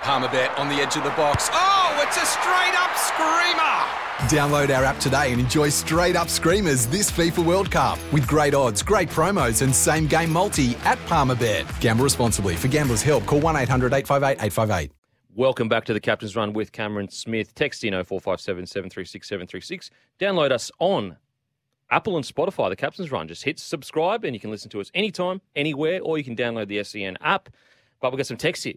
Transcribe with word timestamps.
Palmerbet 0.00 0.56
on 0.56 0.68
the 0.68 0.76
edge 0.76 0.96
of 0.96 1.02
the 1.02 1.10
box. 1.10 1.50
Oh, 1.52 2.04
it's 2.06 2.16
a 2.16 2.24
straight 2.24 2.74
up 2.78 2.96
screamer! 2.96 3.98
Download 4.28 4.74
our 4.76 4.84
app 4.84 4.98
today 4.98 5.32
and 5.32 5.40
enjoy 5.40 5.68
straight 5.70 6.14
up 6.14 6.28
screamers 6.28 6.86
this 6.86 7.10
FIFA 7.10 7.44
World 7.44 7.70
Cup 7.70 7.98
with 8.12 8.26
great 8.26 8.54
odds, 8.54 8.82
great 8.82 9.08
promos, 9.08 9.62
and 9.62 9.74
same 9.74 10.06
game 10.06 10.30
multi 10.30 10.76
at 10.84 10.98
Palmerbet. 11.06 11.80
Gamble 11.80 12.04
responsibly. 12.04 12.54
For 12.54 12.68
gamblers' 12.68 13.02
help, 13.02 13.26
call 13.26 13.40
1 13.40 13.56
800 13.56 13.92
858 13.92 14.44
858. 14.44 14.92
Welcome 15.34 15.68
back 15.68 15.84
to 15.86 15.92
the 15.92 16.00
Captain's 16.00 16.36
Run 16.36 16.52
with 16.52 16.70
Cameron 16.70 17.08
Smith. 17.08 17.54
Text 17.54 17.82
in 17.82 17.92
0457 17.92 18.66
736 18.66 19.28
736. 19.28 19.90
Download 20.20 20.52
us 20.52 20.70
on 20.78 21.16
Apple 21.90 22.16
and 22.16 22.24
Spotify, 22.24 22.68
the 22.68 22.76
Captain's 22.76 23.10
Run. 23.10 23.26
Just 23.26 23.42
hit 23.42 23.58
subscribe 23.58 24.24
and 24.24 24.34
you 24.34 24.40
can 24.40 24.50
listen 24.50 24.70
to 24.70 24.80
us 24.80 24.92
anytime, 24.94 25.40
anywhere, 25.56 26.00
or 26.02 26.18
you 26.18 26.24
can 26.24 26.36
download 26.36 26.68
the 26.68 26.82
SEN 26.84 27.18
app. 27.20 27.48
But 28.00 28.12
we've 28.12 28.18
got 28.18 28.26
some 28.26 28.36
text 28.36 28.62
here. 28.62 28.74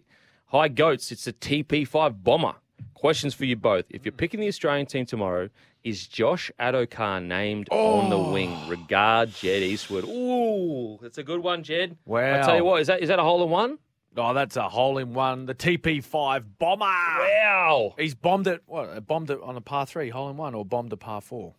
Hi, 0.52 0.68
Goats. 0.68 1.10
It's 1.10 1.26
a 1.26 1.32
TP5 1.32 2.22
bomber. 2.22 2.56
Questions 2.92 3.32
for 3.32 3.46
you 3.46 3.56
both. 3.56 3.86
If 3.88 4.04
you're 4.04 4.12
picking 4.12 4.38
the 4.38 4.48
Australian 4.48 4.84
team 4.84 5.06
tomorrow, 5.06 5.48
is 5.82 6.06
Josh 6.06 6.50
Addo-Carr 6.60 7.22
named 7.22 7.70
on 7.70 8.10
the 8.10 8.18
oh. 8.18 8.30
wing? 8.30 8.68
Regard, 8.68 9.32
Jed 9.32 9.62
Eastwood. 9.62 10.04
Ooh, 10.04 10.98
that's 11.00 11.16
a 11.16 11.22
good 11.22 11.40
one, 11.40 11.62
Jed. 11.62 11.96
Wow. 12.04 12.38
I 12.38 12.42
tell 12.42 12.56
you 12.56 12.64
what, 12.66 12.82
is 12.82 12.88
that 12.88 13.00
is 13.00 13.08
that 13.08 13.18
a 13.18 13.22
hole 13.22 13.42
in 13.42 13.48
one? 13.48 13.78
Oh, 14.14 14.34
that's 14.34 14.58
a 14.58 14.68
hole 14.68 14.98
in 14.98 15.14
one. 15.14 15.46
The 15.46 15.54
TP5 15.54 16.44
bomber. 16.58 16.84
Wow. 16.84 17.94
He's 17.98 18.14
bombed 18.14 18.46
it. 18.46 18.60
What? 18.66 18.90
Uh, 18.90 19.00
bombed 19.00 19.30
it 19.30 19.40
on 19.42 19.56
a 19.56 19.62
par 19.62 19.86
three, 19.86 20.10
hole 20.10 20.28
in 20.28 20.36
one, 20.36 20.54
or 20.54 20.66
bombed 20.66 20.92
a 20.92 20.98
par 20.98 21.22
four. 21.22 21.54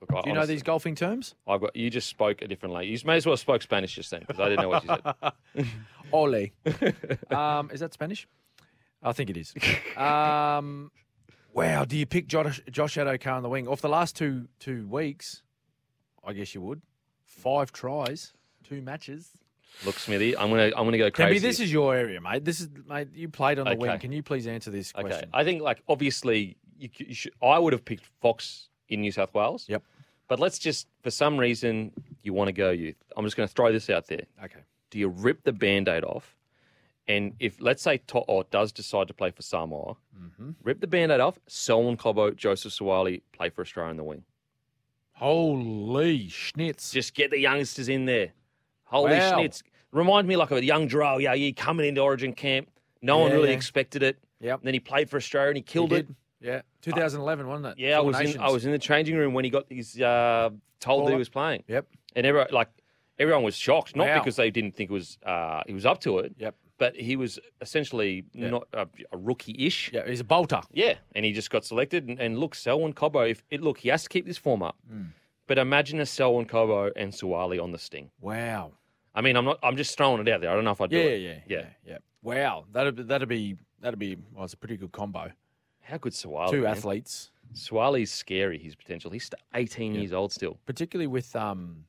Look, 0.00 0.24
Do 0.24 0.30
you 0.30 0.36
know 0.36 0.46
these 0.46 0.62
golfing 0.62 0.94
terms? 0.94 1.34
I've 1.48 1.60
got 1.60 1.74
you 1.74 1.90
just 1.90 2.08
spoke 2.08 2.42
a 2.42 2.46
different 2.46 2.74
language. 2.74 3.02
You 3.02 3.06
may 3.06 3.16
as 3.16 3.26
well 3.26 3.32
have 3.32 3.40
spoke 3.40 3.62
Spanish 3.62 3.94
just 3.94 4.10
then 4.10 4.20
because 4.20 4.38
I 4.38 4.50
didn't 4.50 4.62
know 4.62 4.68
what 4.68 4.84
you 4.84 4.96
said. 5.54 5.64
Ole. 6.12 6.48
um, 7.30 7.70
is 7.72 7.80
that 7.80 7.92
Spanish? 7.92 8.26
I 9.02 9.12
think 9.12 9.30
it 9.30 9.36
is. 9.36 9.54
Um, 9.96 10.90
wow. 11.54 11.86
Do 11.86 11.96
you 11.96 12.04
pick 12.04 12.26
Josh, 12.26 12.60
Josh 12.70 12.96
Addo-Carr 12.96 13.36
on 13.36 13.42
the 13.42 13.48
wing? 13.48 13.66
Off 13.66 13.80
the 13.80 13.88
last 13.88 14.14
two 14.14 14.48
two 14.58 14.86
weeks, 14.86 15.42
I 16.22 16.34
guess 16.34 16.54
you 16.54 16.60
would. 16.60 16.82
Five 17.24 17.72
tries, 17.72 18.34
two 18.62 18.82
matches. 18.82 19.30
Look, 19.84 19.98
Smithy, 19.98 20.36
I'm 20.36 20.50
gonna 20.50 20.70
I'm 20.76 20.84
gonna 20.84 20.98
go 20.98 21.10
Kemby, 21.10 21.14
crazy. 21.14 21.38
this 21.46 21.60
is 21.60 21.72
your 21.72 21.94
area, 21.94 22.20
mate. 22.20 22.44
This 22.44 22.60
is 22.60 22.68
mate. 22.86 23.08
You 23.14 23.30
played 23.30 23.58
on 23.58 23.66
the 23.66 23.76
wing. 23.76 23.98
Can 23.98 24.12
you 24.12 24.22
please 24.22 24.46
answer 24.46 24.70
this 24.70 24.92
okay. 24.94 25.08
question? 25.08 25.30
I 25.32 25.44
think 25.44 25.62
like 25.62 25.82
obviously 25.88 26.58
you, 26.78 26.88
c- 26.94 27.06
you 27.08 27.14
should, 27.14 27.32
I 27.42 27.58
would 27.58 27.72
have 27.72 27.84
picked 27.84 28.04
Fox 28.20 28.68
in 28.88 29.00
New 29.00 29.12
South 29.12 29.32
Wales. 29.34 29.66
Yep. 29.68 29.82
But 30.28 30.40
let's 30.40 30.58
just 30.58 30.88
for 31.02 31.10
some 31.10 31.36
reason 31.36 31.92
you 32.22 32.32
want 32.32 32.48
to 32.48 32.52
go 32.52 32.70
youth. 32.70 32.96
I'm 33.16 33.24
just 33.24 33.36
going 33.36 33.48
to 33.48 33.54
throw 33.54 33.72
this 33.72 33.88
out 33.90 34.06
there. 34.06 34.24
Okay. 34.44 34.60
Do 34.90 34.98
you 34.98 35.08
rip 35.08 35.42
the 35.44 35.52
band-aid 35.52 36.04
off? 36.04 36.34
And 37.08 37.34
if 37.38 37.60
let's 37.60 37.82
say 37.82 37.98
To'o 37.98 38.42
does 38.50 38.72
decide 38.72 39.08
to 39.08 39.14
play 39.14 39.30
for 39.30 39.42
Samoa, 39.42 39.96
Mm-hmm. 40.18 40.50
rip 40.64 40.80
the 40.80 40.86
band-aid 40.86 41.20
off. 41.20 41.38
Selwyn 41.46 41.96
Cobbo, 41.96 42.34
Joseph 42.34 42.72
Suaalii 42.72 43.20
play 43.32 43.48
for 43.50 43.60
Australia 43.62 43.90
in 43.92 43.96
the 43.96 44.04
wing. 44.04 44.24
Holy 45.12 46.28
schnitz! 46.28 46.92
Just 46.92 47.14
get 47.14 47.30
the 47.30 47.38
youngsters 47.38 47.88
in 47.88 48.04
there. 48.04 48.32
Holy 48.84 49.12
Wow. 49.12 49.32
schnitz. 49.38 49.62
Remind 49.92 50.28
me 50.28 50.36
like 50.36 50.50
of 50.50 50.58
a 50.58 50.64
young 50.64 50.88
Jharal 50.88 51.20
yeah, 51.20 51.32
yeah, 51.32 51.52
coming 51.52 51.86
into 51.86 52.00
Origin 52.02 52.32
camp. 52.32 52.68
No 53.02 53.18
one 53.18 53.32
really 53.32 53.48
yeah. 53.50 53.54
expected 53.56 54.02
it. 54.02 54.18
Yep. 54.40 54.60
And 54.60 54.66
then 54.66 54.74
he 54.74 54.80
played 54.80 55.08
for 55.08 55.16
Australia 55.16 55.48
and 55.50 55.56
he 55.56 55.60
He 55.60 55.64
killed 55.64 55.92
it. 55.92 56.06
Yeah, 56.40 56.60
2011, 56.82 57.46
wasn't 57.46 57.66
it? 57.68 57.78
Yeah, 57.78 57.96
I 57.98 58.00
was 58.00 58.20
in 58.20 58.38
I 58.38 58.50
was 58.50 58.66
in 58.66 58.72
the 58.72 58.78
changing 58.78 59.16
room 59.16 59.32
when 59.32 59.44
he 59.44 59.50
got 59.50 59.64
his 59.70 59.98
uh, 60.00 60.50
told 60.80 61.00
Call 61.00 61.06
that 61.06 61.12
he 61.12 61.18
was 61.18 61.28
playing. 61.30 61.62
Yep. 61.66 61.86
And 62.14 62.26
everyone 62.26 62.48
like 62.52 62.68
everyone 63.18 63.42
was 63.42 63.56
shocked, 63.56 63.96
not 63.96 64.06
Wow. 64.06 64.18
because 64.18 64.36
they 64.36 64.50
didn't 64.50 64.74
think 64.76 64.90
it 64.90 64.92
was 64.92 65.18
uh, 65.24 65.62
he 65.66 65.72
was 65.74 65.86
up 65.86 66.00
to 66.00 66.18
it. 66.20 66.34
Yep. 66.38 66.54
But 66.78 66.94
he 66.94 67.16
was 67.16 67.38
essentially 67.62 68.24
not 68.34 68.68
a, 68.74 68.86
a 69.10 69.16
rookie-ish. 69.16 69.92
Yeah, 69.94 70.06
he's 70.06 70.20
a 70.20 70.24
bolter. 70.24 70.60
Yeah, 70.72 70.94
and 71.14 71.24
he 71.24 71.32
just 71.32 71.48
got 71.50 71.64
selected. 71.64 72.06
And, 72.06 72.20
and 72.20 72.38
look, 72.38 72.54
Selwyn 72.54 72.92
Cobbo, 72.92 73.30
if 73.30 73.42
it, 73.50 73.62
look, 73.62 73.78
he 73.78 73.88
has 73.88 74.02
to 74.02 74.08
keep 74.10 74.26
this 74.26 74.36
form 74.36 74.62
up. 74.62 74.76
Mm. 74.92 75.06
But 75.46 75.56
imagine 75.56 76.00
a 76.00 76.06
Selwyn 76.06 76.44
Cobbo 76.44 76.90
and 76.94 77.12
Suaalii 77.12 77.62
on 77.62 77.72
the 77.72 77.78
sting. 77.78 78.10
Wow. 78.20 78.72
I 79.14 79.22
mean, 79.22 79.36
I'm 79.38 79.46
not. 79.46 79.58
I'm 79.62 79.78
just 79.78 79.96
throwing 79.96 80.20
it 80.20 80.28
out 80.30 80.42
there. 80.42 80.50
I 80.50 80.54
don't 80.54 80.64
know 80.64 80.72
if 80.72 80.80
I 80.82 80.86
do 80.86 80.98
Yeah, 80.98 81.02
it. 81.04 81.20
yeah, 81.22 81.30
yeah. 81.30 81.58
yeah, 81.58 81.66
yeah. 81.86 81.98
Wow, 82.22 82.66
that'd 82.72 83.08
that'd 83.08 83.28
be 83.28 83.56
that'd 83.80 83.98
be 83.98 84.18
well, 84.34 84.44
it's 84.44 84.52
a 84.52 84.58
pretty 84.58 84.76
good 84.76 84.92
combo. 84.92 85.30
How 85.80 85.96
good 85.96 86.12
Suaalii? 86.12 86.50
Two 86.50 86.62
man. 86.62 86.72
athletes, 86.72 87.30
Suaalii's 87.54 88.10
scary. 88.12 88.58
His 88.58 88.74
potential. 88.74 89.10
He's 89.10 89.24
st- 89.24 89.40
18 89.54 89.94
years 89.94 90.12
old 90.12 90.30
still. 90.32 90.58
particularly 90.66 91.06
with 91.06 91.34
um 91.34 91.84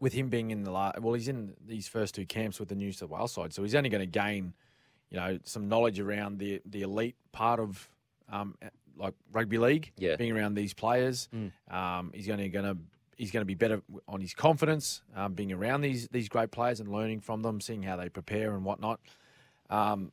with 0.00 0.12
him 0.12 0.28
being 0.28 0.50
in 0.50 0.62
the 0.64 0.70
la- 0.70 0.92
well, 1.00 1.14
he's 1.14 1.28
in 1.28 1.54
these 1.66 1.88
first 1.88 2.14
two 2.14 2.26
camps 2.26 2.58
with 2.60 2.68
the 2.68 2.74
New 2.74 2.92
South 2.92 3.10
Wales 3.10 3.32
side, 3.32 3.52
so 3.52 3.62
he's 3.62 3.74
only 3.74 3.88
going 3.90 4.00
to 4.02 4.06
gain, 4.06 4.52
you 5.10 5.16
know, 5.18 5.38
some 5.44 5.68
knowledge 5.68 5.98
around 6.00 6.38
the 6.38 6.60
the 6.66 6.82
elite 6.82 7.16
part 7.32 7.60
of 7.60 7.88
um 8.30 8.56
like 8.98 9.14
rugby 9.32 9.58
league. 9.58 9.92
Yeah. 9.98 10.16
being 10.16 10.32
around 10.32 10.54
these 10.54 10.72
players, 10.74 11.28
um, 11.70 12.10
he's 12.14 12.26
going 12.26 12.38
to 12.40 12.48
going 12.48 12.64
to. 12.64 12.76
He's 13.18 13.30
going 13.30 13.40
to 13.40 13.46
be 13.46 13.54
better 13.54 13.80
on 14.06 14.20
his 14.20 14.34
confidence, 14.34 15.00
um, 15.14 15.32
being 15.32 15.50
around 15.50 15.80
these 15.80 16.06
these 16.08 16.28
great 16.28 16.50
players 16.50 16.80
and 16.80 16.92
learning 16.92 17.20
from 17.20 17.40
them, 17.40 17.62
seeing 17.62 17.82
how 17.82 17.96
they 17.96 18.10
prepare 18.10 18.54
and 18.54 18.62
whatnot. 18.62 19.00
Um, 19.70 20.12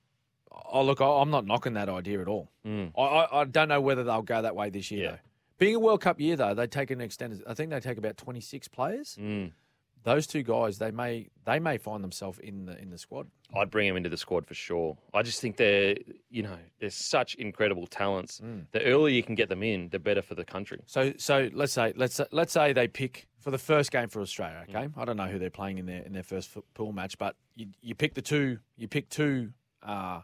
oh, 0.71 0.83
look, 0.85 1.01
I- 1.01 1.05
I'm 1.21 1.29
not 1.29 1.45
knocking 1.45 1.73
that 1.73 1.89
idea 1.89 2.21
at 2.21 2.29
all. 2.29 2.47
Mm. 2.65 2.94
I, 2.97 3.01
I, 3.01 3.41
I 3.41 3.44
don't 3.44 3.67
know 3.67 3.81
whether 3.81 4.05
they'll 4.05 4.21
go 4.21 4.41
that 4.41 4.55
way 4.55 4.69
this 4.69 4.89
year, 4.89 5.03
Yeah. 5.03 5.11
though. 5.11 5.17
Being 5.57 5.75
a 5.75 5.79
World 5.79 6.00
Cup 6.00 6.21
year, 6.21 6.38
though, 6.38 6.53
they 6.53 6.65
take 6.65 6.91
an 6.91 7.01
extended. 7.01 7.44
I 7.45 7.53
think 7.53 7.71
they 7.71 7.79
take 7.81 7.97
about 7.97 8.15
26 8.15 8.69
players. 8.69 9.17
Mm. 9.19 9.51
Those 10.03 10.27
two 10.27 10.43
guys, 10.43 10.77
they 10.79 10.91
may 10.91 11.29
they 11.45 11.59
may 11.59 11.77
find 11.77 12.03
themselves 12.03 12.39
in 12.39 12.65
the 12.65 12.77
in 12.81 12.89
the 12.89 12.97
squad. 12.97 13.27
I'd 13.55 13.69
bring 13.71 13.87
them 13.87 13.95
into 13.97 14.09
the 14.09 14.17
squad 14.17 14.45
for 14.45 14.53
sure. 14.53 14.97
I 15.13 15.21
just 15.21 15.39
think 15.39 15.57
they're, 15.57 15.95
you 16.29 16.41
know, 16.43 16.57
they're 16.79 16.89
such 16.89 17.35
incredible 17.35 17.87
talents. 17.87 18.41
Mm. 18.43 18.65
The 18.71 18.83
earlier 18.83 19.13
you 19.15 19.23
can 19.23 19.35
get 19.35 19.47
them 19.49 19.63
in, 19.63 19.89
the 19.89 19.99
better 19.99 20.21
for 20.21 20.35
the 20.35 20.43
country. 20.45 20.81
So 20.87 21.13
so 21.17 21.49
let's 21.53 21.71
say 21.73 21.93
let's 21.95 22.19
let's 22.31 22.51
say 22.53 22.73
they 22.73 22.87
pick 22.87 23.27
for 23.39 23.51
the 23.51 23.57
first 23.57 23.91
game 23.91 24.09
for 24.09 24.21
Australia. 24.21 24.65
Mm. 24.67 24.75
Okay, 24.75 24.89
I 24.97 25.05
don't 25.05 25.17
know 25.17 25.27
who 25.27 25.39
they're 25.39 25.49
playing 25.49 25.77
in 25.77 25.85
their 25.85 26.01
in 26.03 26.13
their 26.13 26.23
first 26.23 26.49
pool 26.73 26.91
match, 26.91 27.17
but 27.17 27.35
you 27.55 27.67
you 27.81 27.95
pick 27.95 28.13
the 28.13 28.21
two 28.21 28.59
you 28.75 28.87
pick 28.87 29.09
two 29.09 29.51
uh, 29.83 30.21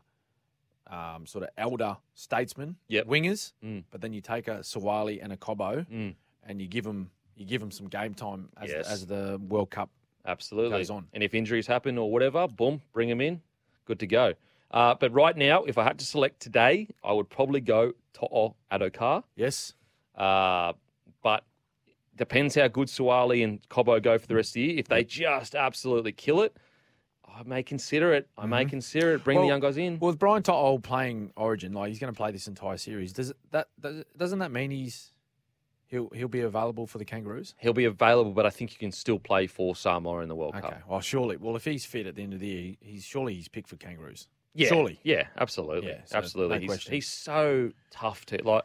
um, 0.87 1.25
sort 1.25 1.43
of 1.43 1.49
elder 1.57 1.97
statesmen, 2.15 2.75
Yep. 2.87 3.07
wingers, 3.07 3.53
Mm. 3.63 3.83
but 3.91 4.01
then 4.01 4.11
you 4.13 4.21
take 4.21 4.47
a 4.47 4.59
Suaalii 4.59 5.19
and 5.23 5.31
a 5.31 5.37
Cobbo, 5.37 5.85
Mm. 5.87 6.15
and 6.43 6.61
you 6.61 6.67
give 6.67 6.83
them 6.83 7.11
you 7.39 7.45
give 7.45 7.61
them 7.61 7.71
some 7.71 7.87
game 7.87 8.13
time 8.13 8.49
as, 8.61 8.69
Yes. 8.69 8.87
as 8.87 9.07
the 9.07 9.39
World 9.47 9.71
Cup. 9.71 9.89
Absolutely. 10.25 10.77
Goes 10.77 10.89
on. 10.91 11.07
And 11.13 11.23
if 11.23 11.33
injuries 11.33 11.65
happen 11.65 11.97
or 11.97 12.11
whatever, 12.11 12.47
boom, 12.47 12.81
bring 12.93 13.09
them 13.09 13.21
in. 13.21 13.41
Good 13.85 13.99
to 14.01 14.07
go. 14.07 14.33
Uh, 14.69 14.93
but 14.99 15.11
right 15.13 15.35
now, 15.35 15.63
if 15.63 15.77
I 15.79 15.83
had 15.85 15.97
to 15.99 16.05
select 16.05 16.41
today, 16.41 16.89
I 17.03 17.13
would 17.13 17.29
probably 17.29 17.61
go 17.61 17.93
To'o 18.13 18.55
Addo-Carr. 18.71 19.23
Yes. 19.35 19.73
Uh, 20.15 20.73
but 21.23 21.43
depends 22.17 22.53
how 22.55 22.67
good 22.67 22.87
Suaalii 22.89 23.43
and 23.43 23.67
Cobbo 23.69 23.99
go 24.03 24.17
for 24.17 24.27
the 24.27 24.35
rest 24.35 24.49
of 24.51 24.53
the 24.55 24.61
year. 24.61 24.77
If 24.77 24.87
they 24.89 25.03
just 25.05 25.55
absolutely 25.55 26.11
kill 26.11 26.41
it, 26.41 26.55
I 27.25 27.43
may 27.43 27.63
consider 27.63 28.13
it. 28.13 28.27
I 28.37 28.45
may 28.45 28.65
consider 28.65 29.13
it. 29.15 29.23
Bring 29.23 29.37
the 29.37 29.41
Mm-hmm. 29.43 29.47
Young 29.49 29.59
guys 29.61 29.77
in. 29.77 29.97
Well, 29.99 30.11
with 30.11 30.19
Brian 30.19 30.43
To'o 30.43 30.77
playing 30.77 31.31
Origin, 31.37 31.71
like 31.73 31.87
he's 31.89 31.99
going 31.99 32.13
to 32.13 32.17
play 32.17 32.31
this 32.31 32.47
entire 32.47 32.77
series. 32.77 33.13
Does 33.13 33.29
it, 33.29 33.37
that 33.51 33.69
does, 33.79 34.03
doesn't 34.17 34.39
that 34.39 34.51
mean 34.51 34.71
he's 34.71 35.13
he'll 35.89 36.09
he'll 36.09 36.27
be 36.27 36.41
available 36.41 36.87
for 36.87 36.97
the 36.97 37.05
Kangaroos? 37.05 37.55
He'll 37.57 37.73
be 37.73 37.85
available, 37.85 38.31
but 38.31 38.45
I 38.45 38.49
think 38.49 38.71
you 38.71 38.79
can 38.79 38.91
still 38.91 39.19
play 39.19 39.47
for 39.47 39.75
Samoa 39.75 40.21
in 40.21 40.29
the 40.29 40.35
World 40.35 40.53
Okay. 40.55 40.61
Cup. 40.61 40.71
Okay. 40.71 40.81
Well, 40.87 41.01
surely. 41.01 41.37
Well, 41.37 41.55
if 41.55 41.65
he's 41.65 41.85
fit 41.85 42.07
at 42.07 42.15
the 42.15 42.23
end 42.23 42.33
of 42.33 42.39
the 42.39 42.47
year, 42.47 42.75
he's 42.79 43.03
surely 43.03 43.33
he's 43.33 43.47
picked 43.47 43.69
for 43.69 43.75
Kangaroos. 43.75 44.27
Yeah, 44.55 44.69
Surely. 44.69 44.99
Yeah, 45.03 45.27
absolutely. 45.37 45.89
Yeah, 45.89 46.01
so 46.05 46.17
absolutely. 46.17 46.55
no 46.55 46.61
he's, 46.61 46.69
question. 46.69 46.93
he's 46.93 47.07
so 47.07 47.71
tough 47.91 48.25
to 48.27 48.43
like 48.43 48.63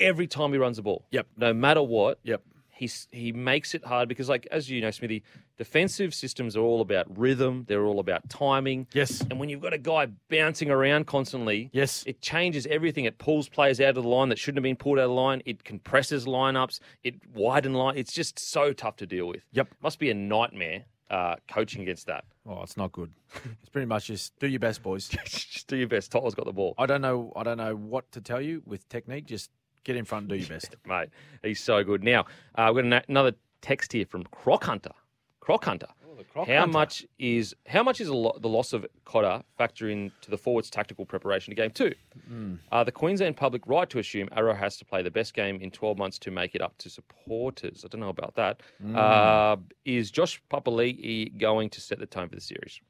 every 0.00 0.26
time 0.26 0.52
he 0.52 0.58
runs 0.58 0.76
the 0.76 0.82
ball. 0.82 1.04
Yep. 1.10 1.26
No 1.36 1.52
matter 1.52 1.82
what. 1.82 2.18
Yep. 2.22 2.42
He's 2.76 3.08
he 3.10 3.32
makes 3.32 3.74
it 3.74 3.84
hard 3.84 4.08
because 4.08 4.28
like 4.28 4.46
as 4.50 4.68
you 4.68 4.80
know, 4.82 4.90
Smithy, 4.90 5.22
defensive 5.56 6.14
systems 6.14 6.56
are 6.56 6.60
all 6.60 6.80
about 6.82 7.06
rhythm, 7.18 7.64
they're 7.68 7.86
all 7.86 8.00
about 8.00 8.28
timing. 8.28 8.86
Yes. 8.92 9.22
And 9.22 9.40
when 9.40 9.48
you've 9.48 9.62
got 9.62 9.72
a 9.72 9.78
guy 9.78 10.06
bouncing 10.28 10.70
around 10.70 11.06
constantly, 11.06 11.70
Yes. 11.72 12.04
it 12.06 12.20
changes 12.20 12.66
everything. 12.66 13.06
It 13.06 13.16
pulls 13.18 13.48
players 13.48 13.80
out 13.80 13.96
of 13.96 14.02
the 14.02 14.08
line 14.08 14.28
that 14.28 14.38
shouldn't 14.38 14.58
have 14.58 14.62
been 14.62 14.76
pulled 14.76 14.98
out 14.98 15.04
of 15.04 15.10
the 15.10 15.14
line. 15.14 15.42
It 15.46 15.64
compresses 15.64 16.26
lineups. 16.26 16.80
It 17.02 17.14
widens 17.34 17.74
line. 17.76 17.96
It's 17.96 18.12
just 18.12 18.38
so 18.38 18.72
tough 18.74 18.96
to 18.96 19.06
deal 19.06 19.26
with. 19.26 19.42
Yep. 19.52 19.68
Must 19.82 19.98
be 19.98 20.10
a 20.10 20.14
nightmare 20.14 20.84
uh, 21.08 21.36
coaching 21.48 21.80
against 21.82 22.06
that. 22.08 22.24
Oh, 22.46 22.62
it's 22.62 22.76
not 22.76 22.92
good. 22.92 23.10
It's 23.60 23.70
pretty 23.70 23.86
much 23.86 24.06
just 24.06 24.38
do 24.38 24.46
your 24.48 24.60
best, 24.60 24.82
boys. 24.82 25.08
Just 25.24 25.66
do 25.66 25.76
your 25.76 25.88
best. 25.88 26.10
Tottenham's 26.12 26.34
got 26.34 26.46
the 26.46 26.52
ball. 26.52 26.74
I 26.78 26.86
don't 26.86 27.00
know. 27.00 27.32
I 27.36 27.42
don't 27.42 27.58
know 27.58 27.74
what 27.74 28.10
to 28.12 28.20
tell 28.20 28.40
you 28.40 28.62
with 28.64 28.88
technique. 28.88 29.26
Just 29.26 29.50
get 29.86 29.96
in 29.96 30.04
front 30.04 30.24
and 30.24 30.30
do 30.30 30.36
your 30.36 30.48
best. 30.48 30.74
mate. 30.86 31.08
He's 31.42 31.60
so 31.60 31.82
good. 31.84 32.02
Now, 32.02 32.26
uh, 32.56 32.70
we've 32.74 32.84
got 32.84 32.92
an- 32.98 33.04
another 33.08 33.32
text 33.62 33.92
here 33.92 34.04
from 34.04 34.24
Croc 34.24 34.64
Hunter. 34.64 34.92
Croc 35.40 35.64
Hunter. 35.64 35.86
Croc 36.32 36.48
how 36.48 36.60
Hunter. 36.60 36.72
much 36.72 37.06
is 37.18 37.54
how 37.66 37.82
much 37.82 38.00
is 38.00 38.08
a 38.08 38.14
lo- 38.14 38.36
the 38.40 38.48
loss 38.48 38.72
of 38.72 38.86
Cotter 39.04 39.42
factor 39.58 39.88
into 39.90 40.30
the 40.30 40.38
forwards' 40.38 40.70
tactical 40.70 41.04
preparation 41.04 41.50
to 41.50 41.54
game 41.54 41.70
two? 41.70 41.92
Hmm. 42.26 42.54
Are 42.72 42.84
the 42.86 42.92
Queensland 42.92 43.36
public 43.36 43.62
right 43.66 43.88
to 43.90 43.98
assume 43.98 44.28
Arrow 44.32 44.54
has 44.54 44.76
to 44.78 44.84
play 44.86 45.02
the 45.02 45.10
best 45.10 45.34
game 45.34 45.60
in 45.60 45.70
12 45.70 45.96
months 45.98 46.18
to 46.20 46.30
make 46.30 46.54
it 46.54 46.62
up 46.62 46.76
to 46.78 46.88
supporters? 46.90 47.84
I 47.84 47.88
don't 47.88 48.00
know 48.00 48.08
about 48.08 48.34
that. 48.36 48.62
Hmm. 48.82 48.96
Uh, 48.96 49.56
is 49.84 50.10
Josh 50.10 50.42
Papali'i 50.50 51.36
going 51.38 51.68
to 51.70 51.80
set 51.82 51.98
the 51.98 52.06
tone 52.06 52.28
for 52.30 52.34
the 52.34 52.40
series? 52.40 52.80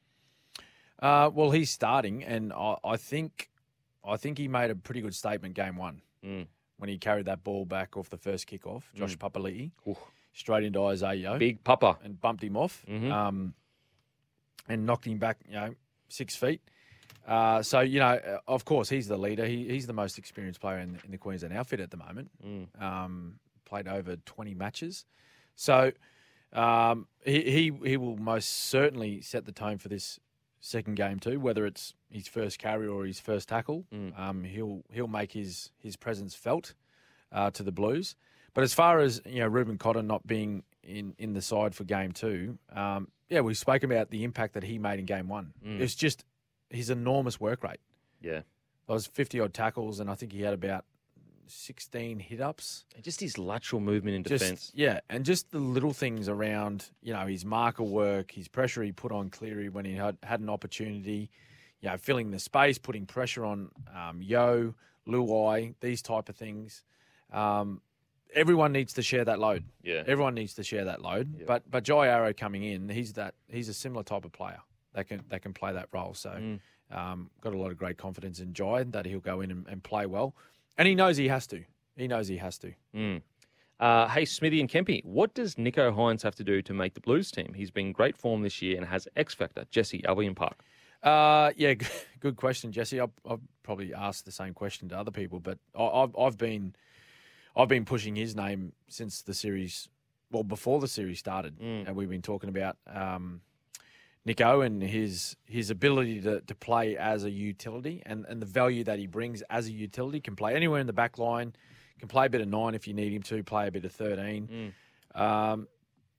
Uh, 1.00 1.28
well, 1.32 1.50
he's 1.50 1.70
starting, 1.70 2.24
and 2.24 2.52
I, 2.52 2.76
I 2.84 2.96
think, 2.96 3.50
I 4.04 4.16
think 4.16 4.38
he 4.38 4.48
made 4.48 4.70
a 4.70 4.76
pretty 4.76 5.00
good 5.02 5.14
statement 5.14 5.54
game 5.54 5.76
one 5.76 6.00
Mm. 6.24 6.46
When 6.78 6.88
he 6.90 6.98
carried 6.98 7.26
that 7.26 7.42
ball 7.44 7.64
back 7.64 7.96
off 7.96 8.10
the 8.10 8.18
first 8.18 8.46
kickoff. 8.46 8.82
Josh 8.94 9.16
Papali'i 9.16 9.70
straight 10.32 10.64
into 10.64 10.84
Isaiah 10.84 11.36
Big 11.38 11.64
Papa. 11.64 11.98
and 12.04 12.20
bumped 12.20 12.42
him 12.44 12.56
off, 12.56 12.84
Mhm. 12.88 13.10
um, 13.10 13.54
and 14.68 14.84
knocked 14.84 15.06
him 15.06 15.18
back, 15.18 15.38
you 15.46 15.54
know, 15.54 15.74
six 16.08 16.36
feet. 16.36 16.60
Uh, 17.26 17.62
so 17.62 17.80
you 17.80 17.98
know, 17.98 18.14
uh, 18.14 18.38
of 18.46 18.64
course, 18.64 18.88
he's 18.88 19.08
the 19.08 19.16
leader. 19.16 19.46
He, 19.46 19.66
he's 19.68 19.86
the 19.86 19.92
most 19.92 20.18
experienced 20.18 20.60
player 20.60 20.78
in, 20.78 20.98
in 21.04 21.10
the 21.10 21.18
Queensland 21.18 21.54
outfit 21.56 21.80
at 21.80 21.90
the 21.90 21.96
moment. 21.96 22.30
Mm. 22.44 22.80
Um, 22.82 23.38
played 23.64 23.88
over 23.88 24.16
twenty 24.26 24.54
matches, 24.54 25.04
so 25.56 25.90
um, 26.52 27.08
he, 27.24 27.42
he 27.42 27.72
he 27.90 27.96
will 27.96 28.16
most 28.16 28.48
certainly 28.48 29.20
set 29.22 29.44
the 29.44 29.52
tone 29.52 29.78
for 29.78 29.88
this 29.88 30.20
second 30.66 30.94
game 30.96 31.18
too. 31.18 31.38
Whether 31.40 31.64
it's 31.66 31.94
his 32.10 32.28
first 32.28 32.58
carry 32.58 32.86
or 32.86 33.04
his 33.06 33.20
first 33.20 33.48
tackle, 33.48 33.84
Mm. 33.92 34.18
um, 34.18 34.44
he'll 34.44 34.82
he'll 34.92 35.08
make 35.08 35.32
his 35.32 35.70
his 35.78 35.96
presence 35.96 36.34
felt 36.34 36.74
uh, 37.32 37.50
to 37.52 37.62
the 37.62 37.72
Blues. 37.72 38.16
But 38.54 38.64
as 38.64 38.72
far 38.74 39.00
as 39.00 39.20
you 39.26 39.40
know, 39.40 39.48
Reuben 39.48 39.78
Cotter 39.78 40.02
not 40.02 40.26
being 40.26 40.62
in, 40.82 41.14
in 41.18 41.32
the 41.34 41.42
side 41.42 41.74
for 41.74 41.84
game 41.84 42.12
two, 42.12 42.58
um, 42.72 43.08
yeah, 43.28 43.40
we 43.40 43.54
spoke 43.54 43.82
about 43.82 44.10
the 44.10 44.24
impact 44.24 44.54
that 44.54 44.62
he 44.64 44.78
made 44.78 44.98
in 44.98 45.04
game 45.04 45.28
one. 45.28 45.52
Mm. 45.64 45.80
It's 45.80 45.94
just 45.94 46.24
his 46.70 46.90
enormous 46.90 47.38
work 47.40 47.62
rate. 47.62 47.80
Yeah. 48.20 48.40
There 48.86 48.94
was 48.94 49.06
fifty 49.06 49.40
odd 49.40 49.52
tackles, 49.52 50.00
and 50.00 50.08
I 50.10 50.14
think 50.14 50.32
he 50.32 50.42
had 50.42 50.54
about 50.54 50.84
sixteen 51.48 52.18
hit 52.18 52.40
ups. 52.40 52.84
And 52.94 53.04
Just 53.04 53.20
his 53.20 53.38
lateral 53.38 53.80
movement 53.80 54.16
in 54.16 54.22
Just 54.24 54.42
defence. 54.42 54.72
yeah, 54.74 55.00
and 55.08 55.24
just 55.24 55.50
the 55.50 55.58
little 55.58 55.92
things 55.92 56.28
around, 56.28 56.90
you 57.02 57.12
know, 57.12 57.26
his 57.26 57.44
marker 57.44 57.82
work, 57.84 58.32
his 58.32 58.48
pressure 58.48 58.82
he 58.82 58.92
put 58.92 59.12
on 59.12 59.30
Cleary 59.30 59.68
when 59.68 59.84
he 59.84 59.94
had, 59.94 60.16
had 60.22 60.40
an 60.40 60.48
opportunity, 60.50 61.30
you 61.80 61.88
know, 61.88 61.96
filling 61.96 62.30
the 62.30 62.38
space, 62.38 62.78
putting 62.78 63.06
pressure 63.06 63.44
on 63.44 63.70
um, 63.94 64.20
Yeo, 64.22 64.74
Luai, 65.06 65.74
these 65.80 66.02
type 66.02 66.28
of 66.28 66.36
things. 66.36 66.82
Um, 67.32 67.80
everyone 68.34 68.72
needs 68.72 68.92
to 68.94 69.02
share 69.02 69.24
that 69.24 69.38
load. 69.38 69.64
Yeah. 69.82 70.02
Everyone 70.06 70.34
needs 70.34 70.54
to 70.54 70.62
share 70.64 70.84
that 70.86 71.00
load. 71.02 71.46
But 71.46 71.70
but 71.70 71.84
Jai 71.84 72.08
Arrow 72.08 72.32
coming 72.32 72.62
in, 72.64 72.88
he's 72.88 73.12
that 73.14 73.34
he's 73.48 73.68
a 73.68 73.74
similar 73.74 74.02
type 74.02 74.24
of 74.24 74.32
player 74.32 74.60
that 74.94 75.08
can 75.08 75.22
that 75.28 75.42
can 75.42 75.52
play 75.52 75.72
that 75.72 75.88
role. 75.92 76.14
So 76.14 76.30
Mm. 76.30 76.60
um, 76.90 77.30
got 77.40 77.52
a 77.54 77.58
lot 77.58 77.70
of 77.72 77.76
great 77.76 77.98
confidence 77.98 78.40
in 78.40 78.52
Jai 78.52 78.84
that 78.84 79.06
he'll 79.06 79.20
go 79.20 79.40
in 79.40 79.50
and, 79.50 79.66
and 79.68 79.82
play 79.82 80.06
well, 80.06 80.34
and 80.78 80.86
he 80.88 80.94
knows 80.94 81.16
he 81.16 81.28
has 81.28 81.46
to. 81.48 81.64
He 81.96 82.06
knows 82.08 82.28
he 82.28 82.36
has 82.38 82.58
to. 82.58 82.72
Mm. 82.94 83.22
Uh, 83.78 84.08
hey, 84.08 84.24
Smithy 84.24 84.60
and 84.60 84.70
Kempy, 84.70 85.04
what 85.04 85.34
does 85.34 85.56
Nicho 85.56 85.94
Hynes 85.94 86.22
have 86.22 86.34
to 86.36 86.44
do 86.44 86.62
to 86.62 86.72
make 86.72 86.94
the 86.94 87.00
Blues 87.00 87.30
team? 87.30 87.52
He's 87.54 87.70
been 87.70 87.92
great 87.92 88.16
form 88.16 88.42
this 88.42 88.62
year 88.62 88.76
and 88.76 88.86
has 88.86 89.06
X 89.16 89.34
Factor. 89.34 89.64
Jesse, 89.70 90.04
Albion 90.06 90.34
Park. 90.34 90.62
Uh, 91.02 91.52
yeah, 91.56 91.74
good 92.20 92.36
question, 92.36 92.72
Jesse. 92.72 93.00
I've, 93.00 93.10
I've 93.28 93.40
probably 93.62 93.92
asked 93.94 94.24
the 94.24 94.32
same 94.32 94.54
question 94.54 94.88
to 94.88 94.98
other 94.98 95.10
people, 95.10 95.40
but 95.40 95.58
I, 95.78 95.84
I've 95.84 96.16
I've 96.18 96.38
been 96.38 96.74
I've 97.54 97.68
been 97.68 97.84
pushing 97.84 98.16
his 98.16 98.34
name 98.34 98.72
since 98.88 99.22
the 99.22 99.34
series, 99.34 99.88
well, 100.30 100.42
before 100.42 100.80
the 100.80 100.88
series 100.88 101.18
started, 101.18 101.58
Mm. 101.58 101.86
and 101.86 101.96
we've 101.96 102.08
been 102.10 102.22
talking 102.22 102.48
about 102.48 102.76
um, 102.86 103.40
Nicho 104.26 104.64
and 104.66 104.82
his 104.82 105.36
his 105.44 105.70
ability 105.70 106.20
to, 106.22 106.40
to 106.40 106.54
play 106.54 106.96
as 106.96 107.24
a 107.24 107.30
utility 107.30 108.02
and, 108.04 108.24
and 108.28 108.42
the 108.42 108.46
value 108.46 108.82
that 108.84 108.98
he 108.98 109.06
brings 109.06 109.42
as 109.42 109.68
a 109.68 109.72
utility. 109.72 110.20
Can 110.20 110.34
play 110.36 110.54
anywhere 110.54 110.80
in 110.80 110.86
the 110.86 110.92
back 110.92 111.18
line, 111.18 111.54
can 112.00 112.08
play 112.08 112.26
a 112.26 112.28
bit 112.28 112.40
of 112.40 112.48
nine 112.48 112.74
if 112.74 112.88
you 112.88 112.94
need 112.94 113.12
him 113.12 113.22
to, 113.22 113.42
play 113.44 113.68
a 113.68 113.70
bit 113.70 113.84
of 113.84 113.92
thirteen. 113.92 114.72
Um, 115.14 115.68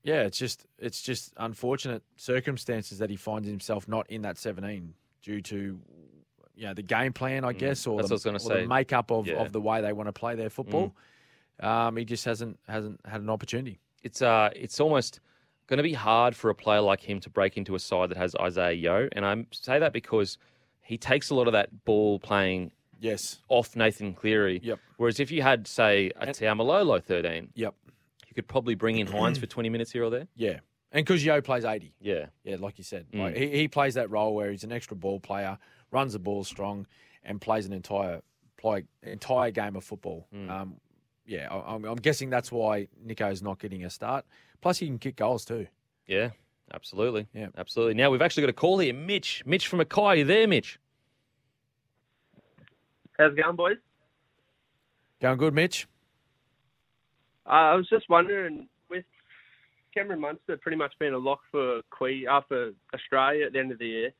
yeah, 0.02 0.22
it's 0.22 0.38
just 0.38 0.66
it's 0.78 1.02
just 1.02 1.34
unfortunate 1.36 2.02
circumstances 2.16 2.98
that 2.98 3.10
he 3.10 3.16
finds 3.16 3.46
himself 3.46 3.86
not 3.88 4.08
in 4.10 4.22
that 4.22 4.38
seventeen 4.38 4.94
due 5.22 5.42
to 5.42 5.78
you 6.54 6.66
know 6.66 6.74
the 6.74 6.82
game 6.82 7.12
plan, 7.12 7.44
I 7.44 7.52
guess, 7.52 7.86
or, 7.86 7.98
Mm. 7.98 8.08
That's 8.08 8.22
the, 8.22 8.28
what 8.30 8.32
I 8.32 8.32
was 8.34 8.46
or 8.50 8.60
the 8.62 8.68
makeup 8.68 9.10
of, 9.10 9.26
Yeah. 9.26 9.34
Mm. 9.34 9.46
of 9.46 9.52
the 9.52 9.60
way 9.60 9.80
they 9.82 9.92
want 9.92 10.08
to 10.08 10.12
play 10.12 10.34
their 10.34 10.50
football. 10.50 10.94
Um, 11.60 11.96
he 11.96 12.04
just 12.04 12.24
hasn't 12.24 12.58
hasn't 12.66 13.00
had 13.04 13.20
an 13.20 13.28
opportunity. 13.28 13.80
It's 14.02 14.22
uh, 14.22 14.50
it's 14.56 14.80
almost 14.80 15.20
going 15.68 15.76
to 15.78 15.82
be 15.84 15.92
hard 15.92 16.34
for 16.34 16.50
a 16.50 16.54
player 16.54 16.80
like 16.80 17.00
him 17.00 17.20
to 17.20 17.30
break 17.30 17.56
into 17.56 17.74
a 17.74 17.78
side 17.78 18.08
that 18.10 18.16
has 18.18 18.34
Isaah 18.34 18.72
Yeo, 18.72 19.08
and 19.12 19.24
I 19.24 19.44
say 19.52 19.78
that 19.78 19.92
because 19.92 20.38
he 20.80 20.98
takes 20.98 21.30
a 21.30 21.34
lot 21.34 21.46
of 21.46 21.52
that 21.52 21.84
ball 21.84 22.18
playing 22.18 22.72
Yes. 23.00 23.38
off 23.48 23.76
Nathan 23.76 24.12
Cleary. 24.14 24.60
Yep. 24.64 24.80
Whereas 24.96 25.20
if 25.20 25.30
you 25.30 25.42
had, 25.42 25.68
say, 25.68 26.10
a 26.16 26.26
Tamalolo 26.28 27.00
13, 27.02 27.50
Yep. 27.54 27.74
you 28.26 28.34
could 28.34 28.48
probably 28.48 28.74
bring 28.74 28.98
in 28.98 29.06
Hynes 29.06 29.38
for 29.38 29.46
20 29.46 29.68
minutes 29.68 29.92
here 29.92 30.04
or 30.04 30.10
there. 30.10 30.26
Yeah. 30.34 30.60
And 30.90 31.04
because 31.04 31.22
Yo 31.22 31.42
plays 31.42 31.66
eighty. 31.66 31.92
Yeah. 32.00 32.26
Yeah, 32.44 32.56
like 32.58 32.78
you 32.78 32.84
said, 32.84 33.06
Mm. 33.12 33.18
like 33.20 33.36
he, 33.36 33.48
he 33.50 33.68
plays 33.68 33.92
that 33.94 34.10
role 34.10 34.34
where 34.34 34.50
he's 34.50 34.64
an 34.64 34.72
extra 34.72 34.96
ball 34.96 35.20
player, 35.20 35.58
runs 35.90 36.14
the 36.14 36.18
ball 36.18 36.44
strong, 36.44 36.86
and 37.22 37.42
plays 37.42 37.66
an 37.66 37.74
entire 37.74 38.22
play 38.56 38.84
entire 39.02 39.50
game 39.50 39.76
of 39.76 39.84
football. 39.84 40.26
Mm. 40.34 40.48
Um, 40.50 40.80
yeah, 41.28 41.46
I, 41.50 41.74
I'm, 41.74 41.84
I'm 41.84 41.96
guessing 41.96 42.30
that's 42.30 42.50
why 42.50 42.88
Nicho's 43.04 43.42
not 43.42 43.60
getting 43.60 43.84
a 43.84 43.90
start. 43.90 44.24
Plus, 44.60 44.78
he 44.78 44.86
can 44.86 44.98
kick 44.98 45.16
goals 45.16 45.44
too. 45.44 45.68
Yeah. 46.06 46.30
Absolutely. 46.72 47.28
Yeah. 47.32 47.48
Absolutely. 47.56 47.94
Now 47.94 48.10
we've 48.10 48.22
actually 48.22 48.42
got 48.42 48.50
a 48.50 48.54
call 48.54 48.78
here. 48.78 48.92
Mitch. 48.92 49.42
Mitch 49.46 49.68
from 49.68 49.78
Mackay. 49.78 50.18
You 50.18 50.24
there, 50.24 50.48
Mitch? 50.48 50.80
How's 53.18 53.32
it 53.32 53.42
going, 53.42 53.56
boys? 53.56 53.76
Going 55.20 55.38
good, 55.38 55.54
Mitch. 55.54 55.86
Uh, 57.46 57.50
I 57.50 57.74
was 57.74 57.88
just 57.88 58.08
wondering, 58.08 58.68
with 58.90 59.04
Cameron 59.94 60.20
Munster 60.20 60.56
pretty 60.56 60.76
much 60.76 60.92
being 60.98 61.14
a 61.14 61.18
lock 61.18 61.40
for 61.50 61.80
Que 61.98 62.26
uh, 62.26 62.40
for 62.46 62.72
Australia 62.94 63.46
at 63.46 63.52
the 63.52 63.58
end 63.58 63.72
of 63.72 63.78
the 63.78 63.86
year, 63.86 64.10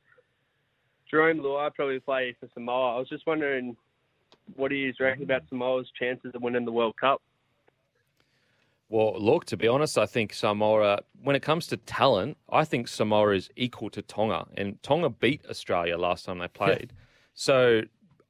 Jarome 1.11 1.39
Luai 1.39 1.73
probably 1.73 1.99
play 1.99 2.35
for 2.39 2.49
Samoa. 2.53 2.95
I 2.95 2.99
was 2.99 3.09
just 3.09 3.25
wondering, 3.25 3.77
what 4.55 4.69
do 4.69 4.75
you 4.75 4.93
reckon 4.99 5.23
about 5.23 5.43
Samoa's 5.49 5.91
chances 5.97 6.31
of 6.33 6.41
winning 6.41 6.65
the 6.65 6.71
World 6.71 6.95
Cup? 6.99 7.21
Well, 8.89 9.15
look, 9.19 9.45
to 9.45 9.57
be 9.57 9.67
honest, 9.67 9.97
I 9.99 10.07
think 10.07 10.33
Samoa, 10.33 10.99
when 11.21 11.35
it 11.35 11.43
comes 11.43 11.67
to 11.67 11.77
talent, 11.77 12.37
I 12.49 12.65
think 12.65 12.87
Samoa 12.87 13.35
is 13.35 13.49
equal 13.55 13.91
to 13.91 14.01
Tonga. 14.01 14.47
And 14.57 14.81
Tonga 14.81 15.09
beat 15.09 15.45
Australia 15.47 15.95
last 15.97 16.25
time 16.25 16.39
they 16.39 16.47
played. 16.47 16.91
So 17.35 17.83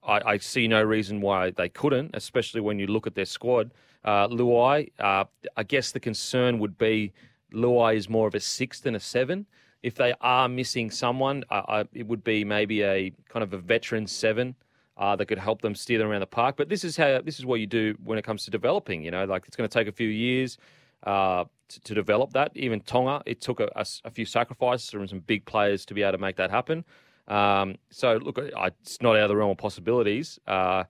I, 0.04 0.34
I 0.34 0.38
see 0.38 0.68
no 0.68 0.84
reason 0.84 1.22
why 1.22 1.52
they 1.52 1.70
couldn't, 1.70 2.12
especially 2.14 2.60
when 2.60 2.78
you 2.78 2.88
look 2.88 3.08
at 3.08 3.16
their 3.16 3.26
squad. 3.26 3.72
Uh, 4.04 4.28
Luai, 4.28 4.92
uh, 5.00 5.24
I 5.56 5.64
guess 5.64 5.92
the 5.92 6.00
concern 6.00 6.60
would 6.60 6.78
be 6.78 7.14
Luai 7.54 7.96
is 7.96 8.10
more 8.10 8.28
of 8.28 8.36
a 8.36 8.40
six 8.40 8.82
than 8.82 8.96
a 8.96 9.00
seven. 9.00 9.46
If 9.82 9.96
they 9.96 10.14
are 10.20 10.50
missing 10.50 10.92
someone, 10.92 11.46
uh, 11.50 11.62
I, 11.68 11.86
it 11.94 12.06
would 12.06 12.24
be 12.24 12.44
maybe 12.44 12.84
a 12.84 13.14
kind 13.30 13.44
of 13.44 13.54
a 13.54 13.58
veteran 13.58 14.08
seven 14.08 14.56
uh, 15.00 15.16
that 15.16 15.26
could 15.26 15.40
help 15.40 15.62
them 15.62 15.74
steer 15.74 15.98
them 15.98 16.10
around 16.10 16.20
the 16.20 16.28
park. 16.28 16.58
But 16.58 16.70
this 16.70 16.84
is 16.84 16.96
how 16.98 17.22
this 17.22 17.40
is 17.40 17.46
what 17.46 17.60
you 17.60 17.66
do 17.66 17.96
when 18.04 18.20
it 18.20 18.24
comes 18.24 18.44
to 18.46 18.52
developing. 18.52 19.02
You 19.04 19.12
know, 19.12 19.26
like 19.26 19.46
it's 19.48 19.56
going 19.56 19.68
to 19.68 19.74
take 19.74 19.88
a 19.88 19.92
few 19.92 20.10
years 20.10 20.58
uh, 21.04 21.46
to, 21.70 21.80
to 21.80 21.96
develop 21.96 22.34
that. 22.34 22.52
Even 22.56 22.82
Tonga, 22.82 23.24
it 23.26 23.42
took 23.42 23.62
a 23.62 24.12
few 24.12 24.26
sacrifices 24.26 24.90
from 24.90 25.08
some 25.08 25.20
big 25.22 25.46
players 25.46 25.86
to 25.86 25.94
be 25.94 26.04
able 26.04 26.12
to 26.12 26.18
make 26.18 26.36
that 26.36 26.52
happen. 26.52 26.84
Um, 27.28 27.76
so 27.90 28.18
look, 28.18 28.38
I, 28.38 28.68
it's 28.82 29.02
not 29.02 29.16
out 29.16 29.24
of 29.24 29.30
the 29.30 29.38
realm 29.38 29.52
of 29.52 29.58
possibilities. 29.58 30.38
Uh, 30.46 30.84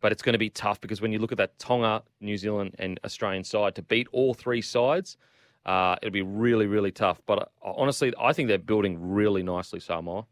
but 0.00 0.12
it's 0.12 0.20
going 0.20 0.34
to 0.34 0.38
be 0.38 0.50
tough 0.50 0.82
because 0.82 1.00
when 1.00 1.12
you 1.12 1.18
look 1.18 1.32
at 1.32 1.38
that 1.38 1.58
Tonga, 1.58 2.02
New 2.20 2.36
Zealand, 2.36 2.76
and 2.78 3.00
Australian 3.06 3.42
side 3.42 3.74
to 3.76 3.80
beat 3.82 4.06
all 4.12 4.34
three 4.34 4.60
sides, 4.60 5.16
uh, 5.64 5.96
it'll 6.02 6.12
be 6.12 6.20
really, 6.20 6.66
really 6.66 6.92
tough. 6.92 7.22
But 7.24 7.38
uh, 7.38 7.72
honestly, 7.72 8.12
I 8.20 8.34
think 8.34 8.48
they're 8.48 8.58
building 8.58 8.98
really 9.00 9.42
nicely, 9.42 9.80
Samoa. 9.80 10.26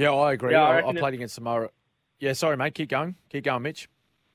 Yeah, 0.00 0.12
I 0.12 0.32
agree. 0.32 0.52
Yeah, 0.52 0.62
I 0.62 0.66
I, 0.66 0.70
I 0.72 0.76
reckon 0.76 0.96
played 0.96 1.14
against 1.14 1.34
Samoa. 1.34 1.68
Yeah, 2.20 2.32
sorry, 2.32 2.56
mate. 2.56 2.74
Keep 2.74 2.88
going. 2.90 3.16
Keep 3.28 3.44
going, 3.44 3.62
Mitch. 3.62 3.88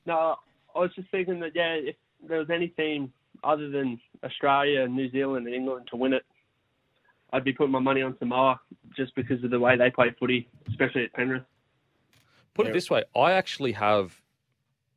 No, 0.06 0.36
I 0.74 0.78
was 0.78 0.90
just 0.94 1.10
thinking 1.10 1.40
that 1.40 1.52
yeah, 1.54 1.74
if 1.74 1.96
there 2.28 2.38
was 2.38 2.50
any 2.50 2.68
team 2.68 3.12
other 3.44 3.68
than 3.68 4.00
Australia, 4.24 4.82
and 4.82 4.94
New 4.94 5.10
Zealand, 5.10 5.46
and 5.46 5.54
England 5.54 5.88
to 5.90 5.96
win 5.96 6.12
it, 6.12 6.24
I'd 7.32 7.44
be 7.44 7.52
putting 7.52 7.72
my 7.72 7.78
money 7.80 8.02
on 8.02 8.16
Samoa 8.18 8.60
just 8.96 9.14
because 9.14 9.42
of 9.44 9.50
the 9.50 9.58
way 9.58 9.76
they 9.76 9.90
play 9.90 10.10
footy, 10.18 10.48
especially 10.68 11.04
at 11.04 11.12
Penrith. 11.12 11.42
Put 12.54 12.66
Yeah. 12.66 12.70
it 12.70 12.74
this 12.74 12.88
way: 12.90 13.02
I 13.16 13.32
actually 13.32 13.72
have 13.72 14.20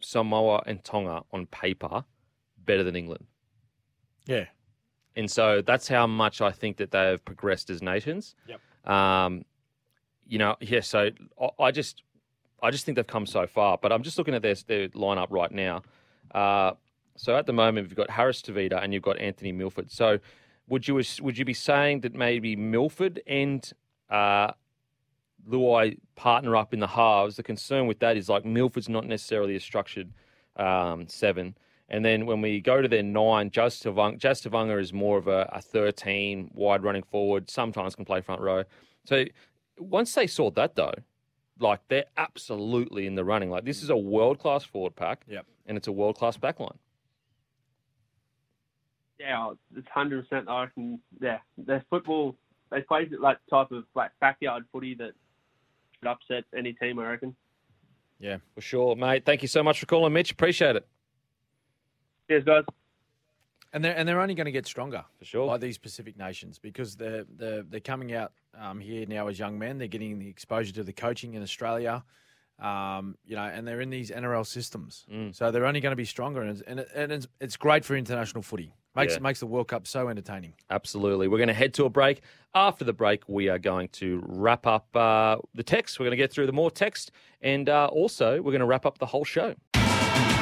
Samoa 0.01 0.61
and 0.67 0.83
Tonga 0.83 1.23
on 1.33 1.47
paper 1.47 2.05
better 2.65 2.83
than 2.83 2.95
England. 2.95 3.25
Yeah. 4.27 4.45
and 5.15 5.29
so 5.29 5.61
that's 5.63 5.87
how 5.87 6.05
much 6.05 6.39
I 6.39 6.51
think 6.51 6.77
that 6.77 6.91
they 6.91 7.05
have 7.09 7.25
progressed 7.25 7.71
as 7.71 7.81
nations. 7.81 8.35
Yep. 8.47 8.61
Um, 8.89 9.43
you 10.29 10.37
know, 10.37 10.55
yeah. 10.61 10.79
So 10.79 11.09
I, 11.41 11.49
I 11.59 11.71
just, 11.71 12.03
I 12.63 12.71
just 12.71 12.85
think 12.85 12.95
they've 12.95 13.05
come 13.05 13.25
so 13.25 13.47
far. 13.47 13.77
But 13.81 13.91
I'm 13.91 14.03
just 14.03 14.17
looking 14.17 14.33
at 14.35 14.41
their 14.41 14.55
their 14.67 14.87
lineup 14.89 15.27
right 15.29 15.51
now. 15.51 15.81
Uh, 16.33 16.71
so 17.17 17.35
at 17.35 17.45
the 17.45 17.53
moment, 17.53 17.89
you've 17.89 17.97
got 17.97 18.09
Harris 18.09 18.41
Tavita 18.41 18.81
and 18.81 18.93
you've 18.93 19.03
got 19.03 19.19
Anthony 19.19 19.51
Milford. 19.51 19.91
So 19.91 20.19
would 20.69 20.87
you 20.87 21.01
would 21.21 21.37
you 21.37 21.43
be 21.43 21.53
saying 21.53 22.01
that 22.01 22.13
maybe 22.13 22.55
Milford 22.55 23.21
and 23.27 23.69
uh, 24.09 24.51
Luai 25.49 25.97
partner 26.15 26.55
up 26.55 26.73
in 26.73 26.79
the 26.79 26.87
halves? 26.87 27.35
The 27.35 27.43
concern 27.43 27.87
with 27.87 27.99
that 27.99 28.15
is 28.15 28.29
like 28.29 28.45
Milford's 28.45 28.87
not 28.87 29.05
necessarily 29.05 29.55
a 29.55 29.59
structured 29.59 30.13
um, 30.55 31.07
seven. 31.07 31.55
And 31.89 32.05
then 32.05 32.27
when 32.27 32.39
we 32.39 32.61
go 32.61 32.81
to 32.81 32.87
their 32.87 33.01
nine, 33.01 33.49
Jazz 33.49 33.83
is 33.83 34.93
more 34.93 35.17
of 35.17 35.27
a, 35.27 35.49
a 35.51 35.61
13 35.61 36.51
wide 36.53 36.83
running 36.83 37.01
forward, 37.01 37.49
sometimes 37.49 37.95
can 37.95 38.05
play 38.05 38.21
front 38.21 38.41
row. 38.41 38.63
So 39.05 39.25
once 39.79 40.13
they 40.13 40.27
saw 40.27 40.51
that 40.51 40.75
though, 40.75 40.93
like 41.59 41.79
they're 41.87 42.05
absolutely 42.17 43.07
in 43.07 43.15
the 43.15 43.23
running. 43.25 43.49
Like 43.49 43.65
this 43.65 43.81
is 43.81 43.89
a 43.89 43.97
world 43.97 44.39
class 44.39 44.63
forward 44.63 44.95
pack, 44.95 45.23
Yep. 45.27 45.45
and 45.65 45.77
it's 45.77 45.87
a 45.87 45.91
world 45.91 46.17
class 46.17 46.37
back 46.37 46.59
line. 46.59 46.77
Yeah, 49.19 49.51
it's 49.75 49.87
hundred 49.89 50.27
percent. 50.27 50.47
I 50.47 50.63
reckon. 50.63 50.99
Yeah, 51.21 51.39
their 51.57 51.83
football. 51.89 52.35
They 52.71 52.81
play 52.81 53.03
it 53.11 53.19
like 53.19 53.37
type 53.49 53.71
of 53.71 53.83
like 53.95 54.11
backyard 54.21 54.63
footy 54.71 54.95
that 54.95 55.11
should 55.97 56.07
upset 56.07 56.45
any 56.55 56.73
team. 56.73 56.99
I 56.99 57.09
reckon. 57.09 57.35
Yeah. 58.19 58.37
For 58.55 58.61
sure, 58.61 58.95
mate. 58.95 59.25
Thank 59.25 59.41
you 59.41 59.47
so 59.47 59.63
much 59.63 59.79
for 59.79 59.85
calling, 59.85 60.13
Mitch. 60.13 60.31
Appreciate 60.31 60.75
it. 60.75 60.87
Cheers, 62.29 62.43
guys. 62.43 62.63
And 63.71 63.83
they're 63.83 63.95
and 63.95 64.07
they're 64.07 64.19
only 64.19 64.33
going 64.33 64.45
to 64.45 64.51
get 64.51 64.65
stronger 64.65 65.03
For 65.19 65.25
sure. 65.25 65.47
by 65.47 65.57
these 65.57 65.77
Pacific 65.77 66.17
nations 66.17 66.57
because 66.57 66.95
they're 66.95 67.25
they're 67.29 67.61
they're 67.63 67.79
coming 67.79 68.13
out 68.13 68.31
um, 68.59 68.79
here 68.79 69.05
now 69.07 69.27
as 69.27 69.37
young 69.37 69.59
men. 69.59 69.77
They're 69.77 69.87
getting 69.87 70.17
the 70.17 70.27
exposure 70.27 70.73
to 70.73 70.83
the 70.83 70.93
coaching 70.93 71.35
in 71.35 71.43
Australia, 71.43 72.03
um, 72.59 73.15
you 73.25 73.35
know, 73.35 73.43
and 73.43 73.67
they're 73.67 73.81
in 73.81 73.89
these 73.89 74.09
NRL 74.09 74.45
systems. 74.45 75.05
Mm. 75.11 75.35
So 75.35 75.51
they're 75.51 75.65
only 75.67 75.81
going 75.81 75.91
to 75.91 75.95
be 75.97 76.05
stronger, 76.05 76.41
and 76.41 76.49
it's, 76.51 76.61
and, 76.61 76.79
it, 76.79 76.89
and 76.95 77.11
it's, 77.11 77.27
it's 77.39 77.57
great 77.57 77.85
for 77.85 77.95
international 77.95 78.41
footy. 78.41 78.73
Makes 78.95 79.13
Yeah. 79.13 79.19
makes 79.19 79.39
the 79.39 79.45
World 79.45 79.67
Cup 79.67 79.85
so 79.85 80.09
entertaining. 80.09 80.53
Absolutely. 80.71 81.27
We're 81.27 81.37
going 81.37 81.47
to 81.47 81.53
head 81.53 81.75
to 81.75 81.85
a 81.85 81.89
break. 81.89 82.21
After 82.55 82.83
the 82.83 82.91
break, 82.91 83.29
we 83.29 83.47
are 83.47 83.59
going 83.59 83.89
to 83.89 84.23
wrap 84.25 84.65
up 84.65 84.87
uh, 84.95 85.37
the 85.53 85.61
text. 85.61 85.99
We're 85.99 86.05
going 86.05 86.17
to 86.17 86.17
get 86.17 86.33
through 86.33 86.47
the 86.47 86.53
more 86.53 86.71
text, 86.71 87.11
and 87.39 87.69
uh, 87.69 87.85
also 87.91 88.37
we're 88.41 88.51
going 88.51 88.61
to 88.61 88.65
wrap 88.65 88.87
up 88.87 88.97
the 88.97 89.05
whole 89.05 89.23
show. 89.23 89.53